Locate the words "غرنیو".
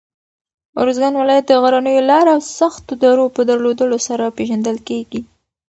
1.63-2.07